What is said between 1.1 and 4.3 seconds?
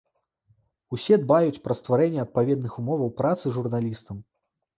дбаюць пра стварэнне адпаведных умоваў працы журналістам.